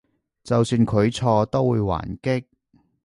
[0.43, 2.45] 就算佢錯都會還擊？